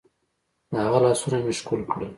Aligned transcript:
د 0.71 0.71
هغه 0.83 0.99
لاسونه 1.05 1.37
مې 1.45 1.53
ښكل 1.59 1.81
كړل. 1.91 2.09